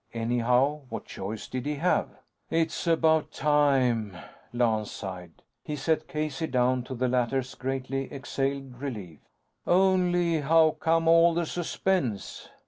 [0.15, 2.09] Anyhow, what choice did he have?
[2.49, 4.17] "It's about time,"
[4.51, 5.43] Lance sighed.
[5.63, 9.19] He set Casey down, to the latter's greatly exhaled relief.
[9.67, 12.49] "Only how come all the suspense?"